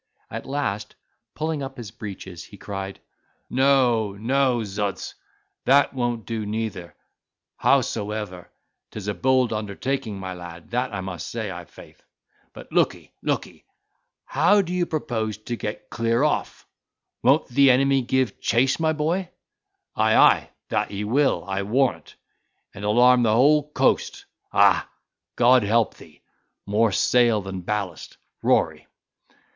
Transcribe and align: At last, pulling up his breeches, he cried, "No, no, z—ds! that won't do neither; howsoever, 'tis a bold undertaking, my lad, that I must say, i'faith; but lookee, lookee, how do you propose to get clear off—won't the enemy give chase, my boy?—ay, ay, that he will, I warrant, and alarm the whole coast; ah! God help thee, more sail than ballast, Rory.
At 0.31 0.47
last, 0.47 0.95
pulling 1.35 1.61
up 1.61 1.77
his 1.77 1.91
breeches, 1.91 2.43
he 2.45 2.57
cried, 2.57 2.99
"No, 3.51 4.13
no, 4.13 4.63
z—ds! 4.63 5.13
that 5.65 5.93
won't 5.93 6.25
do 6.25 6.43
neither; 6.43 6.95
howsoever, 7.57 8.49
'tis 8.89 9.07
a 9.07 9.13
bold 9.13 9.53
undertaking, 9.53 10.19
my 10.19 10.33
lad, 10.33 10.71
that 10.71 10.91
I 10.91 11.01
must 11.01 11.29
say, 11.29 11.51
i'faith; 11.51 12.01
but 12.51 12.71
lookee, 12.71 13.11
lookee, 13.21 13.63
how 14.25 14.63
do 14.63 14.73
you 14.73 14.87
propose 14.87 15.37
to 15.37 15.55
get 15.55 15.91
clear 15.91 16.23
off—won't 16.23 17.49
the 17.49 17.69
enemy 17.69 18.01
give 18.01 18.41
chase, 18.41 18.79
my 18.79 18.93
boy?—ay, 18.93 20.15
ay, 20.15 20.49
that 20.69 20.89
he 20.89 21.03
will, 21.03 21.45
I 21.45 21.61
warrant, 21.61 22.15
and 22.73 22.83
alarm 22.83 23.21
the 23.21 23.35
whole 23.35 23.69
coast; 23.69 24.25
ah! 24.51 24.89
God 25.35 25.61
help 25.61 25.93
thee, 25.93 26.23
more 26.65 26.91
sail 26.91 27.39
than 27.41 27.61
ballast, 27.61 28.17
Rory. 28.41 28.87